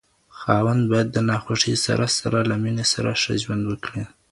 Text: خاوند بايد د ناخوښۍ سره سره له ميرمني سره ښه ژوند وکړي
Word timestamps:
خاوند 0.39 0.83
بايد 0.91 1.07
د 1.13 1.17
ناخوښۍ 1.29 1.75
سره 1.85 2.05
سره 2.17 2.39
له 2.49 2.55
ميرمني 2.63 2.85
سره 2.93 3.09
ښه 3.21 3.33
ژوند 3.43 3.63
وکړي 3.67 4.01